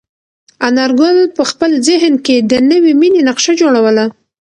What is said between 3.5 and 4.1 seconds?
جوړوله.